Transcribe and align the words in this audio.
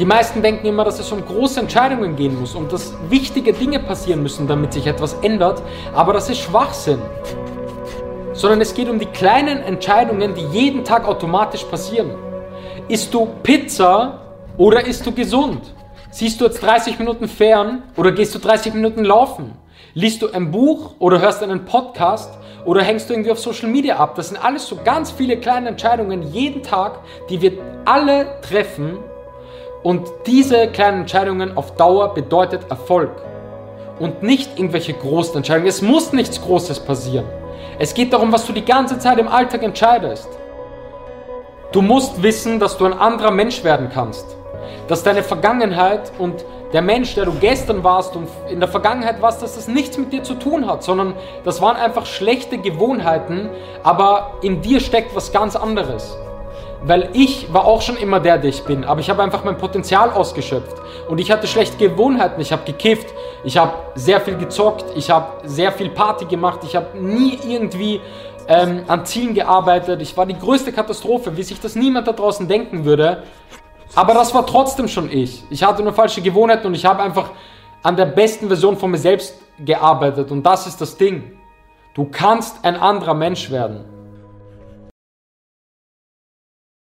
Die 0.00 0.04
meisten 0.04 0.42
denken 0.42 0.66
immer, 0.66 0.82
dass 0.82 0.98
es 0.98 1.12
um 1.12 1.24
große 1.24 1.60
Entscheidungen 1.60 2.16
gehen 2.16 2.40
muss 2.40 2.56
und 2.56 2.72
dass 2.72 2.94
wichtige 3.08 3.52
Dinge 3.52 3.78
passieren 3.78 4.24
müssen, 4.24 4.48
damit 4.48 4.72
sich 4.72 4.88
etwas 4.88 5.14
ändert, 5.22 5.62
aber 5.94 6.12
das 6.12 6.28
ist 6.28 6.38
Schwachsinn. 6.38 6.98
Sondern 8.32 8.60
es 8.60 8.74
geht 8.74 8.88
um 8.88 8.98
die 8.98 9.06
kleinen 9.06 9.62
Entscheidungen, 9.62 10.34
die 10.34 10.46
jeden 10.46 10.84
Tag 10.84 11.06
automatisch 11.06 11.62
passieren. 11.62 12.10
Isst 12.88 13.14
du 13.14 13.28
Pizza 13.44 14.18
oder 14.56 14.84
isst 14.84 15.06
du 15.06 15.12
gesund? 15.12 15.60
Siehst 16.10 16.40
du 16.40 16.46
jetzt 16.46 16.60
30 16.60 16.98
Minuten 16.98 17.28
fern 17.28 17.84
oder 17.96 18.10
gehst 18.10 18.34
du 18.34 18.40
30 18.40 18.74
Minuten 18.74 19.04
laufen? 19.04 19.52
Liest 19.94 20.22
du 20.22 20.32
ein 20.32 20.50
Buch 20.50 20.94
oder 20.98 21.20
hörst 21.20 21.40
einen 21.40 21.66
Podcast 21.66 22.36
oder 22.64 22.82
hängst 22.82 23.08
du 23.08 23.14
irgendwie 23.14 23.30
auf 23.30 23.38
Social 23.38 23.68
Media 23.68 23.96
ab? 23.98 24.16
Das 24.16 24.30
sind 24.30 24.44
alles 24.44 24.66
so 24.66 24.76
ganz 24.84 25.12
viele 25.12 25.36
kleine 25.36 25.68
Entscheidungen 25.68 26.32
jeden 26.32 26.64
Tag, 26.64 26.98
die 27.30 27.40
wir 27.40 27.52
alle 27.84 28.40
treffen 28.40 28.98
und 29.84 30.08
diese 30.26 30.68
kleinen 30.68 31.02
Entscheidungen 31.02 31.58
auf 31.58 31.76
Dauer 31.76 32.14
bedeutet 32.14 32.70
Erfolg. 32.70 33.10
Und 34.00 34.22
nicht 34.22 34.58
irgendwelche 34.58 34.94
großen 34.94 35.36
Entscheidungen. 35.36 35.68
Es 35.68 35.82
muss 35.82 36.12
nichts 36.12 36.40
Großes 36.40 36.80
passieren. 36.80 37.26
Es 37.78 37.92
geht 37.92 38.12
darum, 38.12 38.32
was 38.32 38.46
du 38.46 38.52
die 38.52 38.64
ganze 38.64 38.98
Zeit 38.98 39.18
im 39.18 39.28
Alltag 39.28 39.62
entscheidest. 39.62 40.28
Du 41.70 41.82
musst 41.82 42.22
wissen, 42.22 42.58
dass 42.58 42.78
du 42.78 42.86
ein 42.86 42.94
anderer 42.94 43.30
Mensch 43.30 43.62
werden 43.62 43.90
kannst. 43.92 44.24
Dass 44.88 45.02
deine 45.02 45.22
Vergangenheit 45.22 46.10
und 46.18 46.46
der 46.72 46.82
Mensch, 46.82 47.14
der 47.14 47.26
du 47.26 47.32
gestern 47.32 47.84
warst 47.84 48.16
und 48.16 48.28
in 48.48 48.60
der 48.60 48.68
Vergangenheit 48.70 49.20
warst, 49.20 49.42
dass 49.42 49.54
das 49.54 49.68
nichts 49.68 49.98
mit 49.98 50.12
dir 50.12 50.22
zu 50.22 50.34
tun 50.34 50.66
hat, 50.66 50.82
sondern 50.82 51.14
das 51.44 51.60
waren 51.60 51.76
einfach 51.76 52.06
schlechte 52.06 52.56
Gewohnheiten, 52.56 53.50
aber 53.82 54.38
in 54.40 54.62
dir 54.62 54.80
steckt 54.80 55.14
was 55.14 55.30
ganz 55.30 55.56
anderes 55.56 56.16
weil 56.86 57.08
ich 57.14 57.52
war 57.52 57.64
auch 57.64 57.80
schon 57.80 57.96
immer 57.96 58.20
der, 58.20 58.38
der 58.38 58.50
ich 58.50 58.62
bin, 58.64 58.84
aber 58.84 59.00
ich 59.00 59.08
habe 59.08 59.22
einfach 59.22 59.42
mein 59.42 59.56
Potenzial 59.56 60.10
ausgeschöpft 60.10 60.76
und 61.08 61.18
ich 61.18 61.30
hatte 61.30 61.46
schlechte 61.46 61.76
Gewohnheiten. 61.76 62.40
Ich 62.40 62.52
habe 62.52 62.64
gekifft, 62.64 63.06
ich 63.42 63.56
habe 63.56 63.72
sehr 63.94 64.20
viel 64.20 64.36
gezockt, 64.36 64.84
ich 64.94 65.10
habe 65.10 65.48
sehr 65.48 65.72
viel 65.72 65.88
Party 65.88 66.26
gemacht, 66.26 66.60
ich 66.62 66.76
habe 66.76 66.98
nie 66.98 67.38
irgendwie 67.46 68.00
ähm, 68.48 68.82
an 68.86 69.06
Zielen 69.06 69.34
gearbeitet. 69.34 70.02
Ich 70.02 70.14
war 70.16 70.26
die 70.26 70.38
größte 70.38 70.72
Katastrophe, 70.72 71.36
wie 71.36 71.42
sich 71.42 71.58
das 71.58 71.74
niemand 71.74 72.06
da 72.06 72.12
draußen 72.12 72.46
denken 72.46 72.84
würde. 72.84 73.22
Aber 73.94 74.12
das 74.12 74.34
war 74.34 74.46
trotzdem 74.46 74.88
schon 74.88 75.10
ich. 75.10 75.42
Ich 75.50 75.62
hatte 75.62 75.82
nur 75.82 75.92
falsche 75.92 76.20
Gewohnheiten 76.20 76.66
und 76.66 76.74
ich 76.74 76.84
habe 76.84 77.02
einfach 77.02 77.30
an 77.82 77.96
der 77.96 78.06
besten 78.06 78.48
Version 78.48 78.76
von 78.76 78.90
mir 78.90 78.98
selbst 78.98 79.36
gearbeitet 79.58 80.30
und 80.30 80.42
das 80.42 80.66
ist 80.66 80.80
das 80.80 80.96
Ding. 80.96 81.38
Du 81.94 82.08
kannst 82.10 82.64
ein 82.64 82.76
anderer 82.76 83.14
Mensch 83.14 83.50
werden. 83.50 83.93